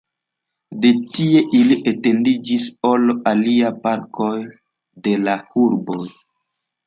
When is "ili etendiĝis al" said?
1.57-3.05